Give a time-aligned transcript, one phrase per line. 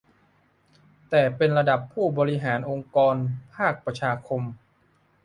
[1.09, 3.15] แต่เป็นระดับผู้บริหารองค์กร
[3.55, 4.41] ภาคประชาสังคม